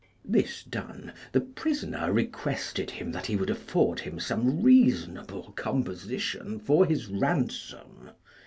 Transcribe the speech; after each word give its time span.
This 0.25 0.63
done, 0.63 1.13
the 1.31 1.41
prisoner 1.41 2.11
requested 2.11 2.89
him 2.89 3.11
that 3.11 3.27
he 3.27 3.35
would 3.35 3.51
afford 3.51 3.99
him 3.99 4.19
some 4.19 4.63
reasonable 4.63 5.51
composition 5.51 6.57
for 6.57 6.87
his 6.87 7.05
ransom. 7.05 8.09